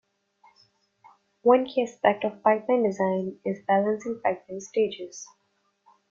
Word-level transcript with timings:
One 1.43 1.65
key 1.67 1.83
aspect 1.83 2.23
of 2.25 2.41
pipeline 2.41 2.81
design 2.81 3.37
is 3.45 3.63
balancing 3.67 4.19
pipeline 4.23 4.59
stages. 4.59 5.27